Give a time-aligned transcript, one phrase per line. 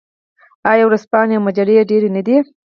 [0.71, 2.37] آیا ورځپاڼې او مجلې ډیرې نه دي؟